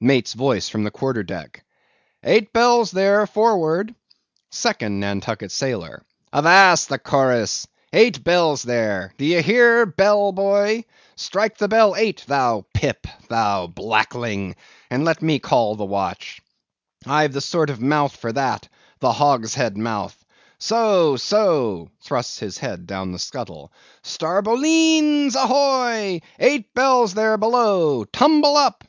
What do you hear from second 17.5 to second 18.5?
of mouth for